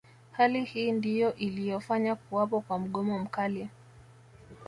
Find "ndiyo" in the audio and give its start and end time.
0.91-1.35